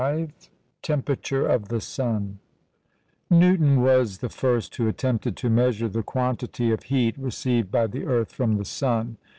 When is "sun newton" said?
1.79-3.83